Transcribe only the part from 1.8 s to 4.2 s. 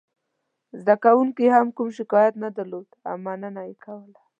شکایت نه درلود او مننه یې کوله.